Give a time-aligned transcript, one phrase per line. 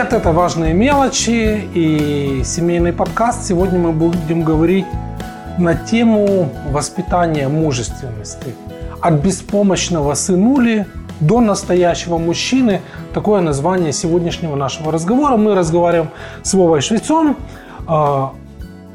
[0.00, 3.46] Привет, это «Важные мелочи» и семейный подкаст.
[3.46, 4.86] Сегодня мы будем говорить
[5.58, 8.54] на тему воспитания мужественности.
[9.02, 10.86] От беспомощного сынули
[11.20, 12.80] до настоящего мужчины.
[13.12, 15.36] Такое название сегодняшнего нашего разговора.
[15.36, 16.08] Мы разговариваем
[16.42, 17.36] с Вовой Швецом,
[17.86, 18.32] а,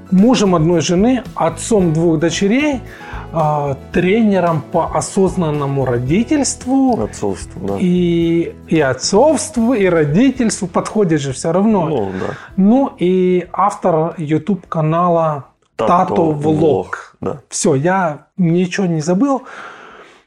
[0.10, 2.82] мужем одной жены, отцом двух дочерей–
[3.36, 7.04] э, тренером по осознанному родительству.
[7.04, 7.78] Отцовству, да.
[7.80, 10.68] И, и отцовству, и родительству.
[10.68, 11.88] Подходит же все равно.
[11.88, 12.36] Ну, да.
[12.56, 15.46] Ну и автор YouTube канала
[15.76, 17.18] Тато, Влог.
[17.22, 17.42] Да.
[17.50, 19.44] Все, я ничего не забыл.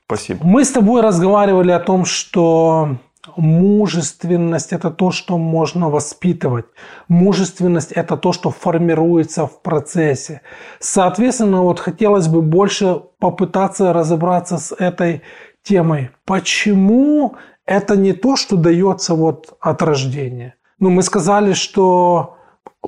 [0.07, 0.41] Спасибо.
[0.45, 2.97] Мы с тобой разговаривали о том, что
[3.37, 6.67] Мужественность– это то, что можно воспитывать.
[7.09, 10.41] Мужественность– это то, что формируется в процессе.
[10.81, 15.23] Соответственно, вот хотелось бы больше попытаться разобраться с этой
[15.63, 16.11] темой.
[16.25, 20.55] Почему это не то, что дается вот от рождения?
[20.79, 22.38] Ну, мы сказали, что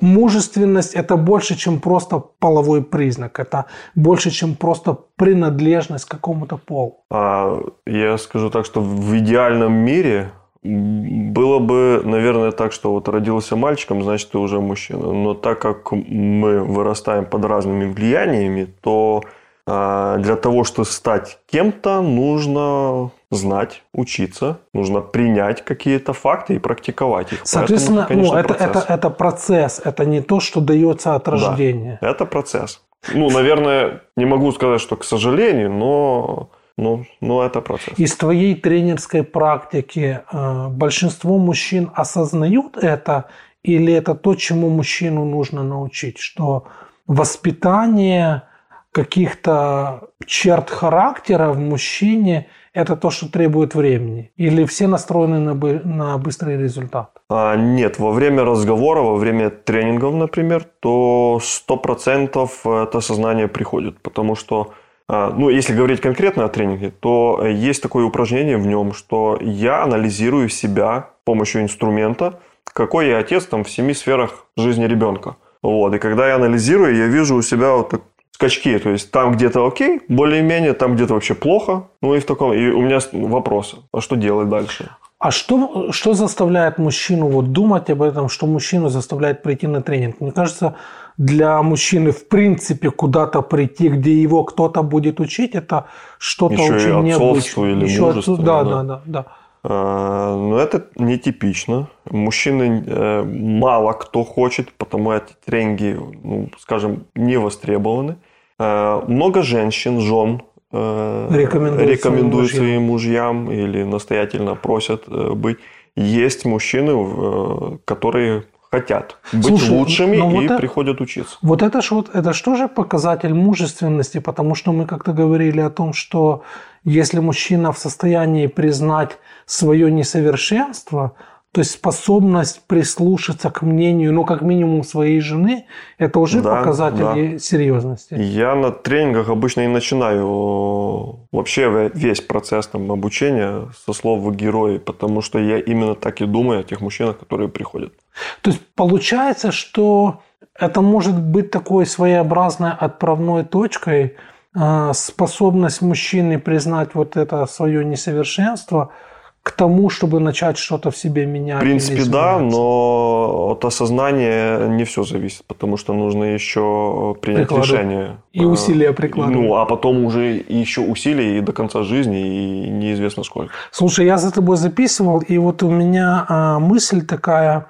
[0.01, 3.41] мужественность– это больше, чем просто половой признак.
[3.41, 7.05] Это больше, чем просто принадлежность к какому-то полу.
[7.11, 10.31] А, я скажу так, что в идеальном мире
[10.63, 15.13] было бы, наверное, так, что вот родился мальчиком, значит, ты уже мужчина.
[15.13, 19.23] Но так как мы вырастаем под разными влияниями, то
[19.67, 27.33] а, для того, чтобы стать кем-то, нужно знать, учиться, нужно принять какие-то факты и практиковать
[27.33, 27.41] их.
[27.45, 28.83] Соответственно, Поэтому, конечно, ну, это, процесс.
[28.85, 31.99] Это, это процесс, это не то, что дается от рождения.
[32.01, 32.83] Да, это процесс.
[33.15, 37.99] Ну, наверное, не могу сказать, что к сожалению, но ну, ну, это процесс.
[37.99, 43.29] Из твоей тренерской практики э, большинство мужчин осознают это,
[43.63, 46.65] или это то, чему мужчину нужно научить, что
[47.07, 48.45] воспитание
[48.93, 54.31] каких-то черт характера в мужчине– это то, что требует времени?
[54.37, 57.11] Или все настроены на, бы, на быстрый результат?
[57.29, 64.37] А, нет, во время разговора, во время тренингов, например, то 100% это сознание приходит, потому
[64.37, 64.73] что
[65.09, 69.83] а, ну, если говорить конкретно о тренинге, то есть такое упражнение в нем, что я
[69.83, 75.37] анализирую себя с помощью инструмента, какой я отец там в семи сферах жизни ребенка.
[75.63, 75.95] Вот.
[75.95, 78.03] И когда я анализирую, я вижу у себя вот так,
[78.41, 78.79] скачки.
[78.79, 81.89] То есть там где-то окей, более-менее, там где-то вообще плохо.
[82.03, 82.53] Ну и в таком.
[82.53, 84.89] И у меня вопрос, а что делать дальше?
[85.19, 90.21] А что, что заставляет мужчину вот думать об этом, что мужчину заставляет прийти на тренинг?
[90.21, 90.75] Мне кажется,
[91.19, 95.85] для мужчины в принципе куда-то прийти, где его кто-то будет учить, это
[96.19, 97.73] что-то Еще очень необычное.
[97.73, 98.39] или Еще мужество.
[98.39, 99.27] Да, да, да, да.
[99.63, 101.89] А, но это нетипично.
[102.11, 108.17] Мужчины э, мало кто хочет, потому эти тренинги, ну, скажем, не востребованы.
[108.63, 113.37] А, много женщин, жен э, рекомендуют, рекомендуют своим мужьям.
[113.37, 115.57] мужьям или настоятельно просят э, быть.
[115.97, 121.39] Есть мужчины, которые хотят быть Слушай, лучшими и вот приходят учиться.
[121.43, 125.71] Вот это же вот это что же показатель мужественности, потому что мы как-то говорили о
[125.71, 126.43] том, что
[126.85, 131.15] если мужчина в состоянии признать свое несовершенство,
[131.53, 135.67] то есть способность прислушаться к мнению, ну, как минимум, своей жены,
[135.99, 137.39] это уже да, показатель да.
[137.41, 138.15] серьезности.
[138.15, 145.23] Я на тренингах обычно и начинаю вообще весь процесс там, обучения со слов герои, потому
[145.23, 147.95] что я именно так и думаю о тех мужчинах, которые приходят.
[148.43, 150.21] То есть получается, что
[150.55, 154.17] это может быть такой своеобразной отправной точкой,
[154.55, 158.93] а, способность мужчины признать вот это свое несовершенство–
[159.43, 161.59] к тому, чтобы начать что-то в себе менять?
[161.59, 168.19] В принципе, да, но от осознания не все зависит, потому что нужно еще принять решение.
[168.33, 169.37] И усилия прикладывать.
[169.37, 173.53] Ну, а потом уже еще усилия и до конца жизни, и неизвестно сколько.
[173.71, 177.67] Слушай, я за тобой записывал, и вот у меня а, мысль такая,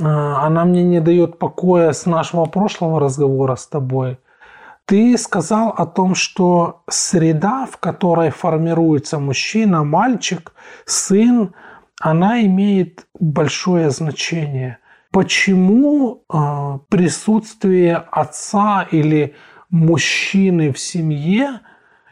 [0.00, 4.18] а, она мне не дает покоя с нашего прошлого разговора с тобой–
[4.90, 10.52] ты сказал о том, что среда, в которой формируется мужчина, мальчик,
[10.84, 11.54] сын,
[12.00, 14.78] она имеет большое значение.
[15.12, 19.36] Почему э, присутствие отца или
[19.68, 21.60] мужчины в семье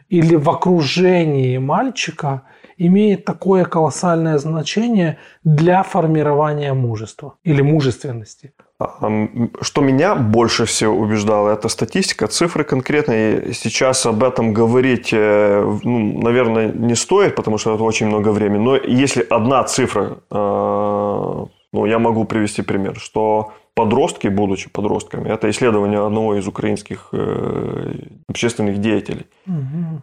[0.07, 2.43] или в окружении мальчика
[2.77, 8.53] имеет такое колоссальное значение для формирования мужества или мужественности?
[8.79, 13.53] Что меня больше всего убеждало, это статистика, цифры конкретные.
[13.53, 18.63] Сейчас об этом говорить, э, ну, наверное, не стоит, потому что это очень много времени.
[18.63, 25.49] Но если одна цифра э, Ну, я могу привести пример, что подростки, будучи подростками, это
[25.49, 27.93] исследование одного из украинских э,
[28.29, 29.25] общественных деятелей.
[29.47, 30.01] Угу.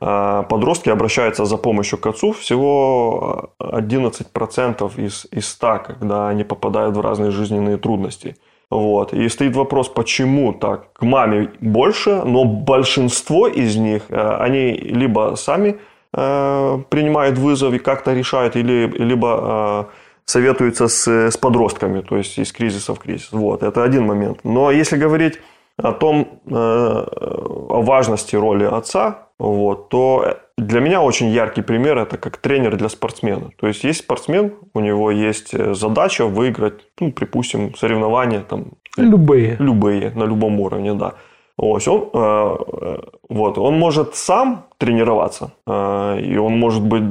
[0.49, 7.01] Подростки обращаются за помощью к отцу всего 11% из, из 100, когда они попадают в
[7.01, 8.37] разные жизненные трудности.
[8.71, 9.13] Вот.
[9.13, 10.93] И стоит вопрос, почему так?
[10.93, 15.79] К маме больше, но большинство из них, э, они либо сами
[16.13, 19.93] э, принимают вызов и как-то решают, или, либо э,
[20.25, 23.29] советуются с, с подростками, то есть из кризиса в кризис.
[23.31, 24.41] Вот, это один момент.
[24.45, 25.39] Но если говорить
[25.77, 32.39] о том, о важности роли отца, вот, то для меня очень яркий пример это как
[32.39, 33.51] тренер для спортсмена.
[33.57, 38.73] То есть есть спортсмен, у него есть э, задача выиграть, ну, припустим, соревнования там.
[38.97, 39.57] Любые.
[39.59, 41.15] Любые, на любом уровне, да.
[41.59, 42.99] Вот, он, э, э,
[43.29, 47.03] вот, он может сам тренироваться, э, и он может быть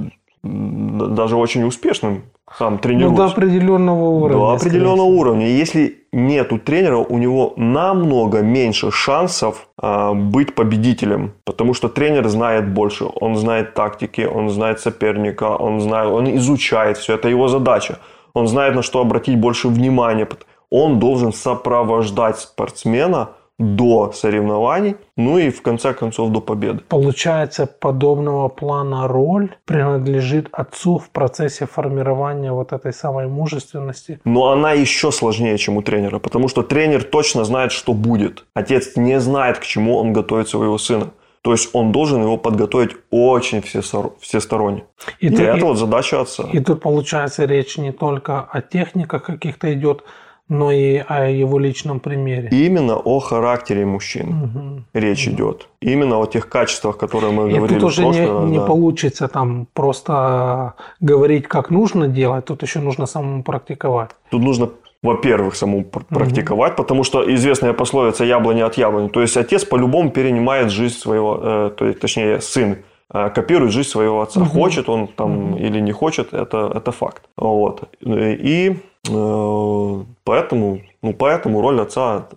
[0.43, 2.23] даже очень успешным
[2.57, 3.21] сам тренируется.
[3.21, 4.37] Ну, до определенного уровня.
[4.37, 5.47] До определенного уровня.
[5.47, 12.73] Если нету тренера, у него намного меньше шансов а, быть победителем, потому что тренер знает
[12.73, 17.97] больше, он знает тактики, он знает соперника, он знает, он изучает все, это его задача.
[18.33, 20.27] Он знает, на что обратить больше внимания.
[20.69, 26.81] Он должен сопровождать спортсмена– до соревнований, ну и в конце концов до победы.
[26.89, 34.19] Получается, подобного плана роль принадлежит отцу в процессе формирования вот этой самой мужественности.
[34.25, 38.45] Но она еще сложнее, чем у тренера, потому что тренер точно знает, что будет.
[38.53, 41.11] Отец не знает, к чему он готовит своего сына.
[41.41, 44.83] То есть он должен его подготовить очень всесторонне.
[45.19, 46.43] И, и ты, это и, вот задача отца.
[46.51, 50.03] И тут получается речь не только о техниках каких-то идет,
[50.47, 52.49] но и о его личном примере.
[52.51, 54.83] Именно о характере мужчин угу.
[54.93, 55.35] речь угу.
[55.35, 55.69] идет.
[55.81, 57.79] Именно о тех качествах, которые мы и говорили.
[57.79, 58.65] Тут уже не, раз, не да.
[58.65, 62.45] получится там просто говорить, как нужно делать.
[62.45, 64.11] Тут еще нужно самому практиковать.
[64.29, 64.69] Тут нужно
[65.01, 66.83] во-первых, саму практиковать, угу.
[66.83, 69.09] потому что известная пословица «яблони от яблони».
[69.09, 72.77] То есть отец по-любому перенимает жизнь своего, э, то есть, точнее, сын
[73.13, 74.41] э, копирует жизнь своего отца.
[74.41, 74.49] Угу.
[74.49, 75.57] Хочет он там угу.
[75.59, 77.21] или не хочет, это, это факт.
[77.37, 77.83] Вот.
[78.01, 82.27] И поэтому, ну, поэтому роль отца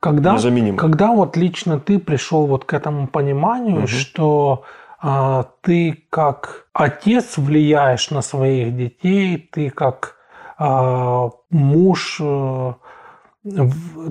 [0.00, 0.76] когда, незаменима.
[0.76, 3.86] Когда вот лично ты пришел вот к этому пониманию, угу.
[3.88, 4.64] что
[5.00, 10.16] а, ты как отец влияешь на своих детей, ты как
[10.58, 12.74] а, муж, а,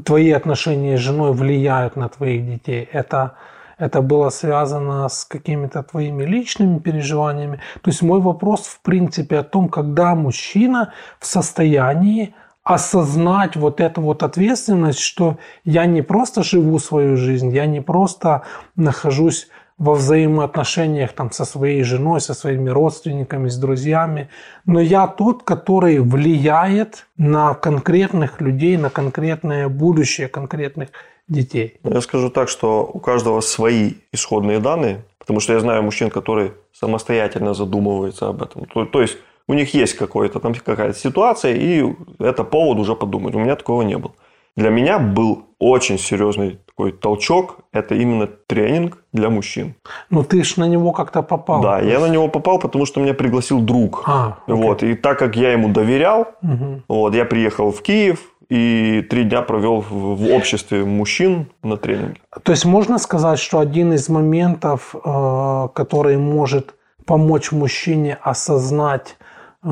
[0.05, 3.35] твои отношения с женой влияют на твоих детей, это
[3.77, 7.59] это было связано с какими-то твоими личными переживаниями.
[7.81, 12.33] То есть мой вопрос, в принципе, о том, когда мужчина в состоянии
[12.63, 18.41] осознать вот эту вот ответственность, что я не просто живу свою жизнь, я не просто
[18.75, 24.29] нахожусь во взаимоотношениях там, со своей женой, со своими родственниками, с друзьями,
[24.65, 30.89] но я тот, который влияет на конкретных людей, на конкретное будущее конкретных
[31.27, 31.79] детей?
[31.83, 36.53] Я скажу так, что у каждого свои исходные данные, потому что я знаю мужчин, которые
[36.73, 38.65] самостоятельно задумываются об этом.
[38.65, 39.17] То, то есть
[39.47, 43.35] у них есть какой-то там какая-то ситуация, и это повод уже подумать.
[43.35, 44.13] У меня такого не было.
[44.55, 47.57] Для меня был очень серьезный такой толчок.
[47.73, 49.75] Это именно тренинг для мужчин.
[50.09, 51.61] Ну, ты ж на него как-то попал.
[51.61, 54.03] Да, я на него попал, потому что меня пригласил друг.
[54.05, 56.81] А, вот, и так как я ему доверял, угу.
[56.87, 58.19] вот, я приехал в Киев,
[58.49, 62.21] и три дня провел в обществе мужчин на тренинге.
[62.43, 66.75] То есть можно сказать, что один из моментов, э, который может
[67.05, 69.17] помочь мужчине осознать
[69.63, 69.69] э,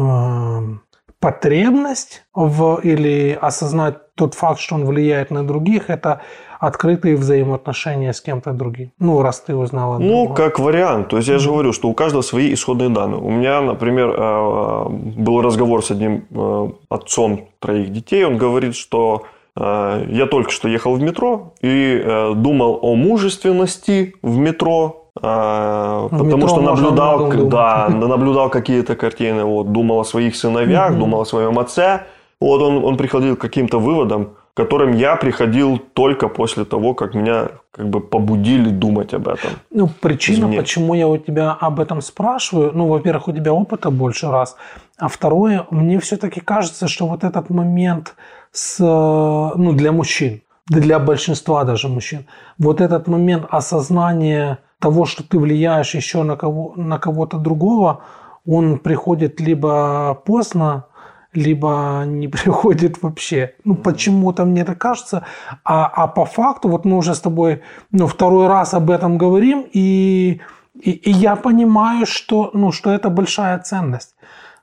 [1.20, 6.22] потребность в, или осознать тот факт, что он влияет на других, это
[6.64, 8.92] открытые взаимоотношения с кем-то другим.
[9.00, 9.98] Ну, раз ты узнала.
[10.00, 11.10] Ну, как вариант.
[11.10, 13.20] То есть я же говорю, что у каждого свои исходные данные.
[13.20, 14.86] У меня, например, э,
[15.18, 18.24] был разговор с одним э, отцом троих детей.
[18.24, 19.24] Он говорит, что
[19.58, 26.48] э, я только что ехал в метро и думал о мужественности в метро, потому метро
[26.48, 31.60] что наблюдал, да, наблюдал какие-то картины, вот, думал о своих сыновьях, mm думал о своем
[31.60, 32.04] отце.
[32.40, 37.16] Вот он, он приходил к каким-то выводам, к которым я приходил только после того, как
[37.16, 39.50] меня как бы побудили думать об этом.
[39.72, 40.58] Ну, причина, Извне.
[40.58, 44.56] почему я у тебя об этом спрашиваю, ну, во-первых, у тебя опыта больше раз,
[44.98, 48.16] а второе, мне все-таки кажется, что вот этот момент
[48.52, 52.28] с, ну, для мужчин, для большинства даже мужчин,
[52.60, 58.04] вот этот момент осознания того, что ты влияешь еще на, кого, на кого-то другого,
[58.46, 60.86] он приходит либо поздно,
[61.34, 63.54] либо не приходит вообще.
[63.66, 65.26] Ну, почему-то мне так кажется.
[65.64, 67.62] А, а по факту, вот мы уже с тобой
[67.92, 70.40] ну, второй раз об этом говорим, и,
[70.82, 74.16] и, и я понимаю, что, ну, что это большая ценность.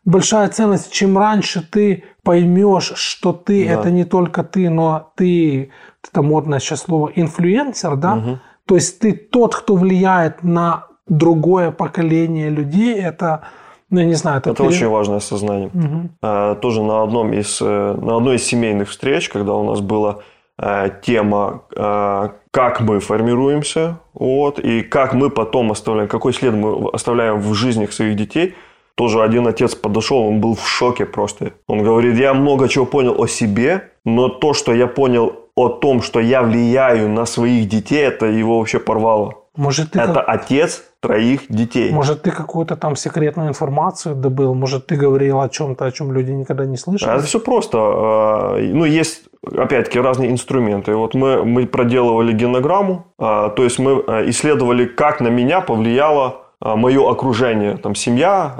[0.04, 0.92] большая ценность.
[0.92, 3.72] Чем раньше ты поймешь, что ты Да.
[3.74, 5.70] это не только ты, но ты,
[6.10, 8.14] это модное сейчас слово, инфлюенсер, да?
[8.14, 8.40] Мгм.
[8.66, 13.40] То есть ты тот, кто влияет на другое поколение людей, это,
[13.90, 15.70] ну, я не знаю, это, Это очень важное осознание.
[15.72, 16.10] Мгм.
[16.22, 20.18] Э, Тоже на, одном из, э, на одной из семейных встреч, когда у нас была
[20.62, 26.88] э, тема, э, как мы формируемся, вот, и как мы потом оставляем, какой след мы
[26.92, 28.54] оставляем в жизнях своих детей,
[28.94, 31.52] тоже один отец подошел, он был в шоке просто.
[31.66, 36.02] Он говорит, я много чего понял о себе, но то, что я понял о том,
[36.02, 39.34] что я влияю на своих детей, это его вообще порвало.
[39.56, 41.90] Может, ты, Это как- отец троих детей.
[41.92, 46.30] может, ты какую-то там секретную информацию добыл, может, ты говорил о чем-то, о чем люди
[46.32, 47.10] никогда не слышали?
[47.10, 47.78] А Это все просто.
[47.78, 49.22] Э, Ну, есть,
[49.56, 50.94] опять-таки, разные инструменты.
[50.94, 56.34] Вот мы, мы проделывали генограмму, а, то есть мы э, исследовали, как на меня повлияло
[56.62, 58.54] мое окружение, там, семья,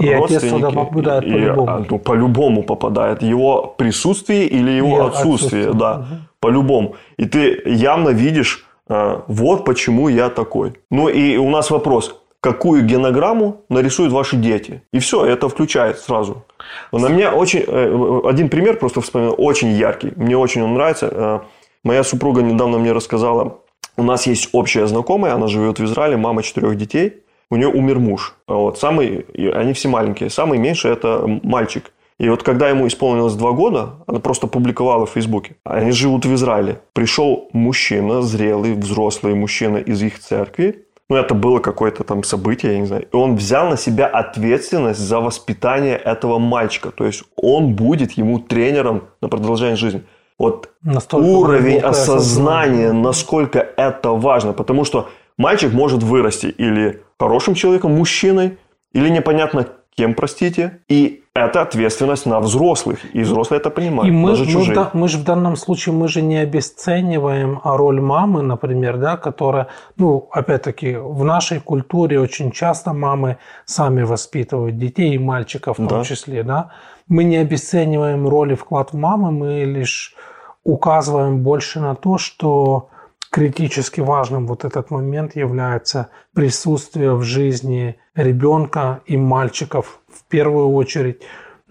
[0.00, 0.64] И отец родственники.
[0.64, 1.68] туда попадает И, по-любому.
[1.70, 3.22] а, ну, по-любому попадает.
[3.22, 5.72] Его присутствие или его И отсутствие, отсутствие.
[5.74, 6.06] да, Мгм.
[6.40, 6.94] по-любому.
[7.18, 10.74] И ты явно видишь, вот почему я такой.
[10.90, 14.82] Ну, и у нас вопрос, какую генограмму нарисуют ваши дети?
[14.92, 16.44] И все, это включает сразу.
[16.92, 17.64] На меня очень...
[17.66, 20.12] э, Один пример просто вспомнил, очень яркий.
[20.16, 21.08] Мне очень он нравится.
[21.12, 21.40] Э,
[21.84, 23.58] Моя супруга недавно мне рассказала,
[23.96, 27.22] у нас есть общая знакомая, она живет в Израиле, мама четырех детей.
[27.48, 28.34] У нее умер муж.
[28.48, 29.24] Вот, самый,
[29.54, 30.28] они все маленькие.
[30.28, 31.92] Самый меньший– это мальчик.
[32.18, 35.56] И вот когда ему исполнилось два года, она просто публиковала в Фейсбуке.
[35.64, 36.80] Они живут в Израиле.
[36.94, 40.86] Пришел мужчина, зрелый, взрослый мужчина из их церкви.
[41.08, 43.06] Ну, это было какое-то там событие, я не знаю.
[43.12, 46.90] И он взял на себя ответственность за воспитание этого мальчика.
[46.90, 50.02] То есть он будет ему тренером на продолжение жизни.
[50.38, 54.52] Вот Настолько уровень осознания, насколько это важно.
[54.52, 55.08] Потому что
[55.38, 58.58] мальчик может вырасти или хорошим человеком, мужчиной,
[58.92, 60.80] или непонятно кем, простите.
[60.88, 62.98] И это ответственность на взрослых.
[63.14, 64.74] И взрослые это понимают, И мы, даже мы, в чужие.
[64.74, 69.66] да- мы же в данном случае мы же не обесцениваем роль мамы, например, да, которая,
[69.96, 75.98] ну, опять-таки, в нашей культуре очень часто мамы сами воспитывают детей и мальчиков в том
[75.98, 76.04] Да.
[76.04, 76.70] числе, да.
[77.08, 80.14] Мы не обесцениваем роль и вклад мамы, мы лишь
[80.64, 82.88] указываем больше на то, что
[83.30, 91.22] критически важным вот этот момент является присутствие в жизни ребенка и мальчиков в первую очередь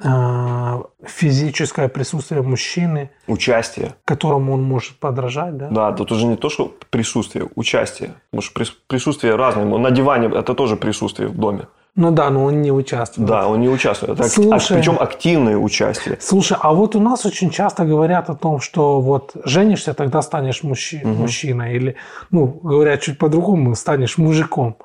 [0.04, 3.96] э, физическое присутствие мужчины, Участие.
[4.06, 5.70] которому он может подражать, да?
[5.70, 8.16] Да, тут уже не то, что присутствие, участие.
[8.32, 9.66] Потому что прис- присутствие разное.
[9.66, 11.68] На диване это тоже присутствие в доме.
[11.98, 13.28] Ну да, но он не участвует.
[13.30, 14.14] Да, он не участвует.
[14.14, 14.78] Это ак- Слушай.
[14.78, 16.18] причем активное участие.
[16.20, 20.62] Слушай, а вот у нас очень часто говорят о том, что вот женишься, тогда станешь
[20.64, 21.22] мужчи- Мгм.
[21.22, 21.76] мужчиной.
[21.76, 21.96] Или,
[22.32, 24.76] ну, говорят чуть по-другому, станешь мужиком.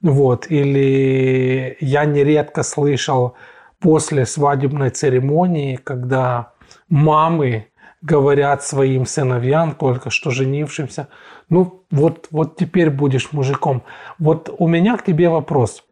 [0.00, 0.46] Вот.
[0.48, 3.34] Или я нередко слышал
[3.80, 6.52] после свадебной церемонии, когда
[6.88, 7.66] мамы
[8.02, 11.08] говорят своим сыновьям, только что женившимся,
[11.48, 13.82] ну вот, вот теперь будешь мужиком.
[14.20, 15.82] Вот у меня к тебе вопрос.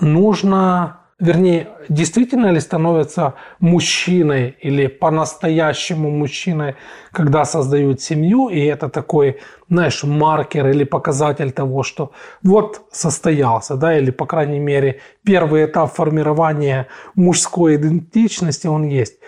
[0.00, 6.74] Нужно, вернее, действительно ли становятся мужчиной или по-настоящему мужчиной,
[7.12, 12.10] когда создают семью, и это такой, знаешь, маркер или показатель того, что
[12.42, 19.18] вот состоялся, да, или, по крайней мере, первый этап формирования мужской идентичности, он есть.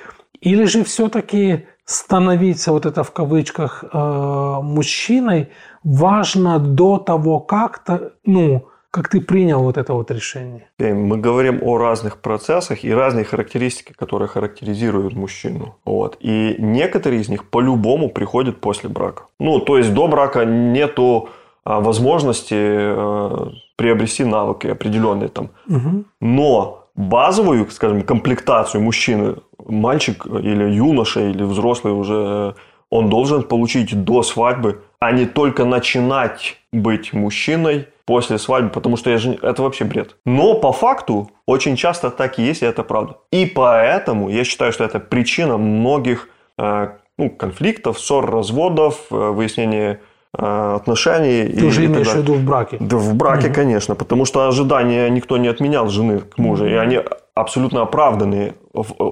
[0.41, 5.51] Или же все-таки становиться, вот это в кавычках, э, мужчиной
[5.85, 10.69] важно до того, как, то, ну, как ты принял вот это вот решение.
[10.79, 15.75] Окей, Мы говорим о разных процессах и разные характеристики, которые характеризуют мужчину.
[15.85, 16.17] Вот.
[16.25, 19.23] И некоторые из них по-любому приходят после брака.
[19.41, 21.29] Ну, то есть до брака нету
[21.65, 25.49] а, возможности э, приобрести навыки определенные там.
[25.69, 26.05] Мгм.
[26.21, 29.35] Но базовую, скажем, комплектацию мужчины,
[29.69, 32.53] мальчик или юноша или взрослый уже, э,
[32.91, 39.11] он должен получить до свадьбы, а не только начинать быть мужчиной после свадьбы, потому что
[39.11, 39.37] я же...
[39.43, 40.17] это вообще бред.
[40.25, 43.17] Но по факту очень часто так и есть, и это правда.
[43.33, 50.01] И поэтому я считаю, что это причина многих э, ну, конфликтов, ссор, разводов, э, выяснения
[50.39, 51.49] э, отношений.
[51.53, 52.77] Ты и- уже и имеешь в виду в браке.
[52.81, 53.55] Да, в браке, Мгм.
[53.55, 56.81] конечно, потому что ожидания никто не отменял жены к мужу, и Мгм.
[56.81, 57.01] они
[57.35, 58.55] абсолютно оправданные.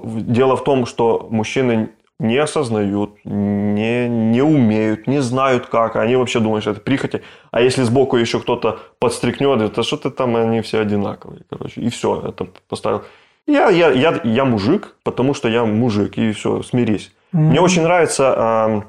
[0.03, 5.95] Дело в том, что мужчины не осознают, не, не умеют, не знают как.
[5.95, 7.21] Они вообще думают, что это прихоти.
[7.51, 11.81] А если сбоку еще кто-то подстрикнет, это что ты там, они все одинаковые, короче.
[11.81, 13.03] И все, это поставил.
[13.47, 17.11] Я, я, я, я мужик, потому что я мужик, и все, смирись.
[17.31, 18.83] Мне очень нравится а,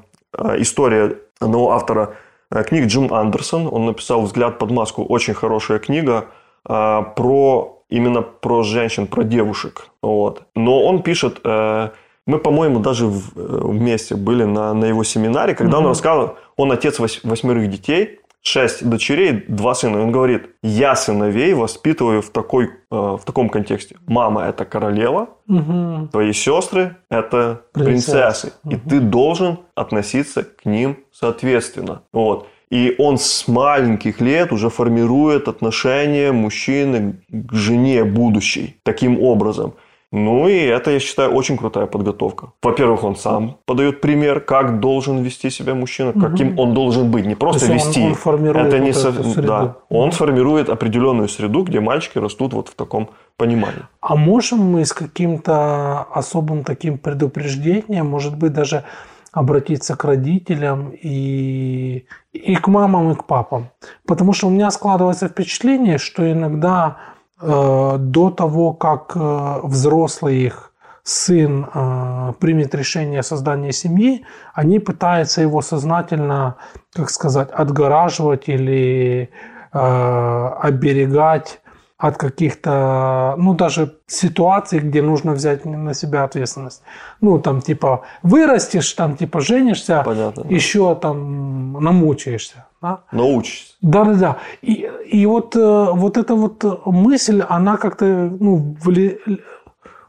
[0.57, 2.15] история одного автора
[2.49, 3.67] а, книг Джим Андерсон.
[3.69, 5.03] Он написал «Взгляд под маску».
[5.03, 6.27] Очень хорошая книга
[6.65, 9.87] а, про именно про женщин, про девушек.
[10.01, 10.43] Вот.
[10.55, 11.89] Но он пишет, э,
[12.27, 15.85] мы, по-моему, даже э, вместе были на, на его семинаре, когда угу.
[15.85, 20.03] он рассказывал, он отец вось, восьмерых детей, шесть дочерей, два сына.
[20.03, 23.95] Он говорит, я сыновей воспитываю в, такой, э, в таком контексте.
[24.07, 26.09] Мама– это королева, угу.
[26.11, 28.11] твои сестры– это принцессы.
[28.11, 28.53] принцессы.
[28.65, 28.75] Угу.
[28.75, 32.03] И ты должен относиться к ним соответственно.
[32.11, 32.47] Вот.
[32.69, 39.75] И он с маленьких лет уже формирует отношение мужчины к жене будущей таким образом–
[40.11, 42.53] ну и это, я считаю, очень крутая подготовка.
[42.63, 46.21] Во-первых, он сам подает пример, как должен вести себя мужчина, угу.
[46.21, 48.01] каким он должен быть, не просто вести.
[48.01, 49.11] Он, он формирует это не вот со...
[49.11, 49.47] среду.
[49.47, 53.83] Да, он формирует определенную среду, где мальчики растут вот в таком понимании.
[53.99, 58.85] А можем мы с каким-то особым таким предупреждением, может быть, даже
[59.33, 63.71] обратиться к родителям и, и к мамам, и к папам?
[64.07, 66.97] Потому что у меня складывается впечатление, что иногда
[67.41, 75.41] до того, как э, взрослый их сын э, примет решение о создании семьи, они пытаются
[75.41, 76.55] его сознательно,
[76.93, 79.29] как сказать, отгораживать или
[79.71, 81.61] оберегать
[81.97, 86.83] от каких-то, ну, даже ситуаций, где нужно взять на себя ответственность.
[87.21, 92.65] Ну, там, типа, вырастешь, там, типа, женишься, Понятно, еще там намучаешься.
[92.81, 93.01] Да?
[93.11, 93.73] Научишься.
[93.81, 94.37] Да-да-да.
[94.61, 98.91] И, и вот, э, вот эта вот мысль, она как-то ну, в,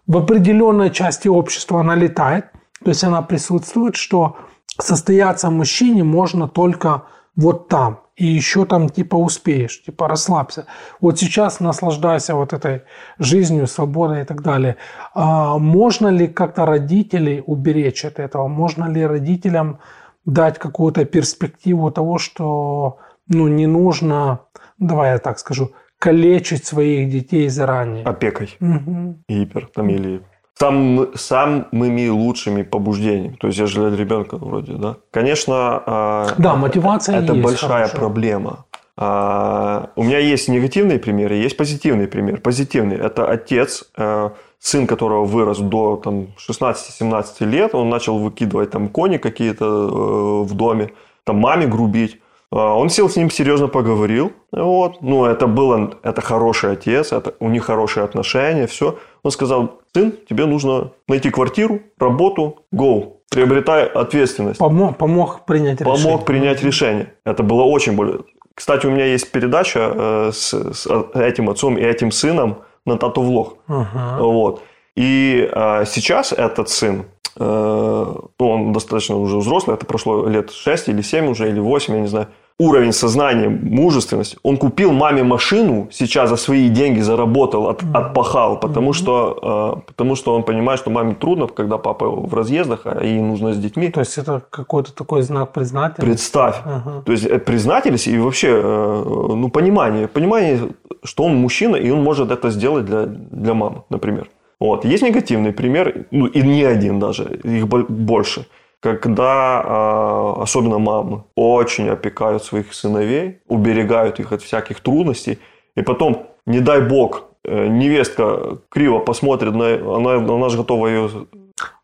[0.06, 2.46] в определенной части общества она летает.
[2.84, 4.36] То есть она присутствует, что
[4.78, 7.04] состояться мужчине можно только
[7.36, 8.00] вот там.
[8.18, 10.66] И еще там типа успеешь, типа расслабься.
[11.00, 12.82] Вот сейчас наслаждайся вот этой
[13.18, 14.76] жизнью, свободой и так далее.
[15.14, 18.48] А можно ли как-то родителей уберечь от этого?
[18.48, 19.78] Можно ли родителям
[20.26, 22.98] дать какую-то перспективу того, что
[23.28, 24.40] ну, не нужно,
[24.78, 28.04] давай я так скажу, калечить своих детей заранее.
[28.04, 28.56] Опекой.
[28.60, 29.22] Угу.
[29.28, 30.22] Гипер там или
[30.58, 33.36] сам, самыми лучшими побуждениями.
[33.40, 34.96] То есть я же для ребенка вроде, да.
[35.10, 37.96] Конечно, а, да, мотивация это есть, большая хорошо.
[37.96, 38.64] проблема.
[38.96, 42.40] А, у меня есть негативные примеры, есть позитивный пример.
[42.40, 48.88] Позитивный– это отец, э, сын которого вырос до там, 16-17 лет, он начал выкидывать там
[48.88, 50.90] кони какие-то э, в доме,
[51.24, 52.20] там маме грубить.
[52.50, 54.32] А, он сел с ним серьезно поговорил.
[54.52, 55.02] Вот.
[55.02, 58.98] Ну, это было, это хороший отец, это, у них хорошие отношения, все.
[59.22, 63.14] Он сказал, сын, тебе нужно найти квартиру, работу, go.
[63.30, 64.58] Приобретай ответственность.
[64.58, 66.12] Помог, помог принять помог решение.
[66.12, 67.12] Помог принять решение.
[67.26, 68.20] Это было очень больно.
[68.54, 73.20] Кстати, у меня есть передача э, с, с этим отцом и этим сыном на тату
[73.20, 73.58] влог.
[73.68, 74.22] Ага.
[74.22, 74.62] Вот.
[74.96, 77.04] И э, сейчас этот сын, э,
[77.38, 82.08] он достаточно уже взрослый, это прошло лет 6 или 7 уже, или 8, я не
[82.08, 84.36] знаю уровень сознания, мужественность.
[84.42, 88.94] Он купил маме машину, сейчас за свои деньги заработал, от, отпахал, потому, mm-hmm.
[88.94, 93.20] что, э, потому что он понимает, что маме трудно, когда папа в разъездах, а ей
[93.20, 93.90] нужно с детьми.
[93.90, 96.00] То есть это какой-то такой знак признательности?
[96.00, 96.56] Представь.
[96.66, 97.02] Uh-huh.
[97.04, 100.60] То есть э, признательность и вообще э, ну, понимание, понимание,
[101.04, 104.28] что он мужчина, и он может это сделать для, для мамы, например.
[104.60, 104.84] Вот.
[104.84, 108.46] Есть негативный пример, ну и не один даже, их больше–
[108.80, 115.38] когда а, особенно мамы очень опекают своих сыновей, уберегают их от всяких трудностей,
[115.74, 121.10] и потом, не дай бог, э, невестка криво посмотрит на, она, она же готова ее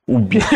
[0.06, 0.44] убить.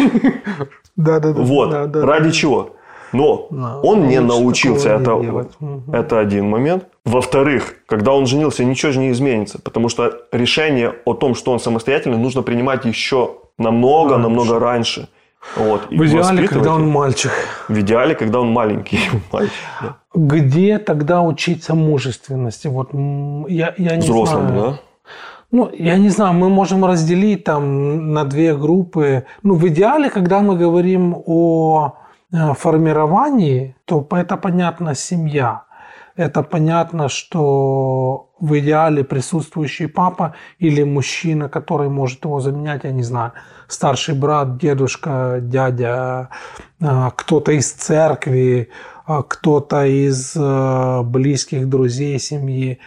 [0.96, 1.42] Да, да, да.
[1.42, 1.94] Вот.
[1.94, 2.74] Ради чего?
[3.12, 3.48] Но
[3.82, 4.90] он не научился.
[4.90, 5.46] Это,
[5.92, 6.84] это один момент.
[7.04, 9.58] Во-вторых, когда он женился, ничего же не изменится.
[9.58, 15.08] Потому что решение о том, что он самостоятельный, нужно принимать еще намного, намного раньше.
[15.56, 17.30] Вот, в идеале, когда он мальчик.
[17.68, 18.98] В идеале, когда он маленький
[19.32, 19.52] мальчик.
[19.80, 19.96] Да.
[20.14, 22.68] Где тогда учиться мужественности?
[22.68, 22.90] Вот
[23.48, 24.62] я, я не Взрослым, знаю.
[24.62, 24.80] да?
[25.50, 29.24] Ну, я не знаю, мы можем разделить там на две группы.
[29.42, 31.94] Ну, в идеале, когда мы говорим о
[32.32, 35.64] формировании, то это понятно семья.
[36.16, 43.04] Это понятно, что в идеале присутствующий папа или мужчина, который может его заменять, я не
[43.04, 43.32] знаю,
[43.68, 46.30] старший брат, дедушка, дядя,
[46.80, 48.68] а, кто-то из церкви,
[49.06, 50.36] а, кто-то из
[51.06, 52.80] близких друзей семьи.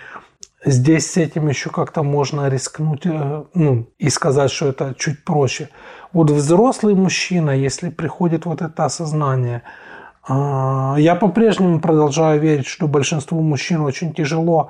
[0.66, 5.70] Здесь с этим еще как-то можно рискнуть э, ну, и сказать, что это чуть проще.
[6.14, 9.64] Вот взрослый мужчина, если приходит вот это осознание,
[10.28, 14.70] я по-прежнему продолжаю верить, что большинству мужчин очень тяжело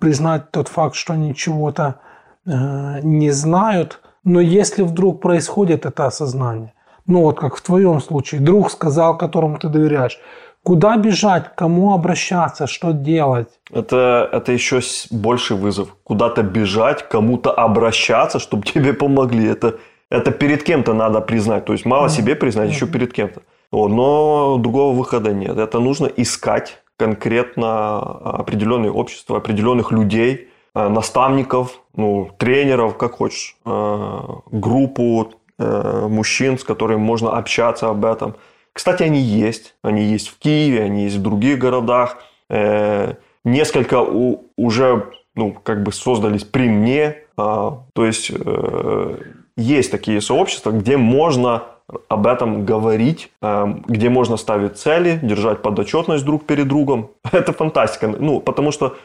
[0.00, 2.00] признать тот факт, что они чего-то
[2.46, 6.72] э, не знают, но если вдруг происходит это осознание,
[7.06, 10.18] ну вот как в твоем случае, друг сказал, которому ты доверяешь,
[10.66, 13.46] Куда бежать, к кому обращаться, что делать?
[13.70, 14.80] Это, это еще
[15.12, 15.94] больший вызов.
[16.02, 19.46] Куда-то бежать, кому-то обращаться, чтобы тебе помогли.
[19.46, 19.76] Это,
[20.10, 21.64] это перед кем-то надо признать.
[21.64, 23.42] То есть мало себе признать, еще перед кем-то.
[23.72, 25.58] Но другого выхода нет.
[25.58, 34.20] Это нужно искать конкретно определенные общества, определенных людей, э, наставников, ну, тренеров, как хочешь, э,
[34.50, 38.36] группу э, мужчин, с которыми можно общаться об этом.
[38.72, 39.74] Кстати, они есть.
[39.82, 42.18] Они есть в Киеве, они есть в других городах.
[43.44, 44.02] Несколько
[44.56, 47.16] уже ну, как бы создались при мне.
[47.38, 48.30] А, то есть
[49.56, 51.62] есть такие сообщества, где можно
[52.08, 57.10] об этом говорить, эм, где можно ставить цели, держать подотчетность друг перед другом.
[57.32, 58.08] Это фантастика.
[58.08, 58.96] Ну, потому что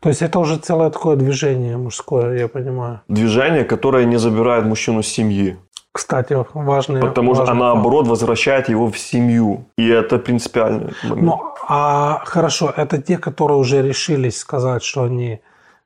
[0.00, 3.00] то есть это уже целое такое движение мужское, я понимаю.
[3.06, 5.56] Движение, которое не забирает мужчину с семьи.
[5.92, 7.00] Кстати, важный.
[7.00, 9.66] Потому что, а наоборот, возвращает его в семью.
[9.76, 10.90] И это принципиально.
[11.04, 15.40] Ну, а хорошо, это те, которые уже решились сказать, что они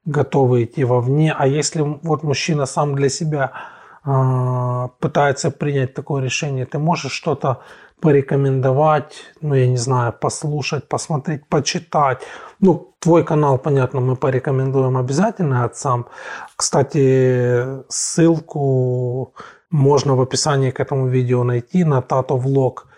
[0.05, 1.35] готовы идти вовне.
[1.39, 3.53] А если вот мужчина сам для себя
[4.05, 7.63] пытается принять такое решение, ты можешь что-то
[8.01, 12.23] порекомендовать, ну, я не знаю, послушать, посмотреть, почитать.
[12.61, 16.07] Ну, твой канал, понятно, мы порекомендуем обязательно отцам.
[16.57, 19.35] Кстати, ссылку
[19.71, 22.89] можно в описании к этому видео найти на Тато Влог.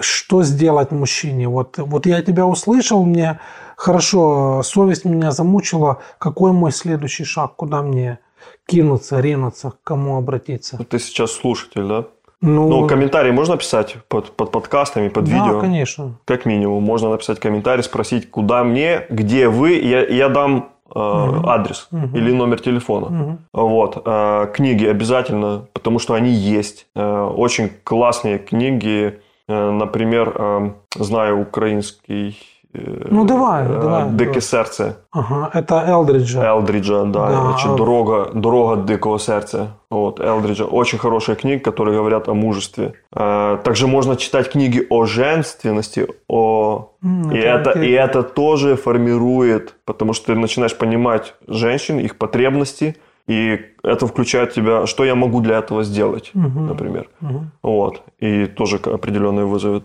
[0.00, 1.46] Что сделать мужчине?
[1.46, 3.40] Вот, вот я тебя услышал, мне
[3.76, 6.00] хорошо, совесть меня замучила.
[6.18, 7.56] Какой мой следующий шаг?
[7.56, 8.18] Куда мне
[8.66, 10.78] кинуться, ринуться, к кому обратиться.
[10.88, 12.04] Ты сейчас слушатель, да?
[12.40, 15.60] Ну, ну комментарий можно писать под, под подкастами, под да, видео?
[15.60, 16.18] конечно.
[16.26, 16.82] Как минимум.
[16.82, 19.72] Можно написать комментарий, спросить, куда мне, где вы.
[19.72, 21.48] Я, я дам э, угу.
[21.48, 22.16] адрес угу.
[22.16, 23.06] или номер телефона.
[23.06, 23.38] Угу.
[23.52, 24.02] Вот.
[24.04, 26.86] Э, книги обязательно, потому что они есть.
[26.94, 29.20] Э, очень классные книги.
[29.48, 32.38] Э, например, э, знаю украинский
[32.74, 34.10] ну давай, э, давай.
[34.10, 34.96] Дике серце.
[35.12, 36.44] Ага, это Елдриджа.
[36.44, 37.28] Елдриджа, да.
[37.28, 37.40] да.
[37.42, 39.68] Значит, дорога, дорога дикого сердца.
[39.90, 40.64] Вот, Элдриджа.
[40.64, 42.94] Очень хорошая книга, которые говорят о мужестве.
[43.14, 46.90] Э, также можно читать книги о женственности, о...
[47.04, 52.16] Mm, и, это, это, и это тоже формирует, потому что ты начинаешь понимать женщин, их
[52.16, 56.60] потребности, и это включает тебя, что я могу для этого сделать, угу.
[56.60, 57.08] например.
[57.22, 57.44] Угу.
[57.62, 58.02] Вот.
[58.18, 59.84] И тоже определенные вызовет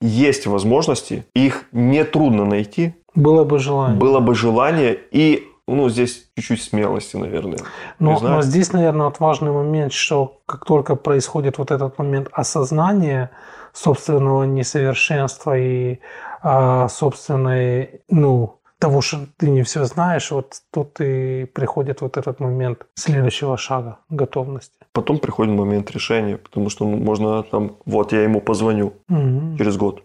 [0.00, 2.94] есть возможности, их не трудно найти.
[3.14, 3.98] Было бы желание.
[3.98, 7.58] Было бы желание и ну, здесь чуть-чуть смелости, наверное.
[7.98, 13.30] Но, но здесь, наверное, вот важный момент, что как только происходит вот этот момент осознания
[13.72, 16.00] собственного несовершенства и
[16.42, 22.40] а, собственной, ну, того, что ты не все знаешь, вот тут и приходит вот этот
[22.40, 24.74] момент следующего шага, готовности.
[24.92, 29.56] Потом приходит момент решения, потому что можно там, вот я ему позвоню угу.
[29.56, 30.02] через год.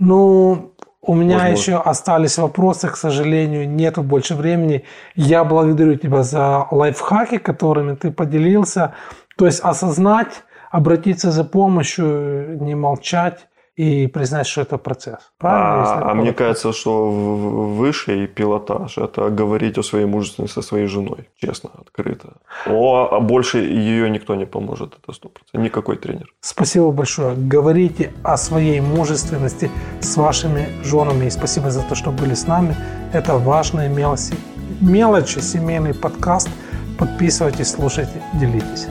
[0.00, 1.60] Ну, у меня Возможно.
[1.60, 4.82] еще остались вопросы, к сожалению, нету больше времени.
[5.14, 8.94] Я благодарю тебя за лайфхаки, которыми ты поделился.
[9.38, 15.32] То есть осознать, обратиться за помощью, не молчать и признать, что это процесс.
[15.38, 15.84] Правильно?
[15.84, 21.28] А, а мне кажется, что высший пилотаж– это говорить о своей мужественности со своей женой,
[21.36, 22.34] честно, открыто.
[22.66, 25.64] О, а больше ее никто не поможет, это сто процентов.
[25.64, 26.26] Никакой тренер.
[26.40, 27.34] Спасибо большое.
[27.34, 31.26] Говорите о своей мужественности с вашими женами.
[31.26, 32.76] И спасибо за то, что были с нами.
[33.12, 34.34] Это важные мелочи,
[34.80, 36.50] мелочи семейный подкаст.
[36.98, 38.86] Подписывайтесь, слушайте, делитесь.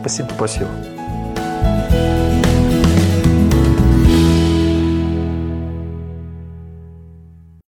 [0.00, 0.28] Спасибо.
[0.36, 0.93] Спасибо.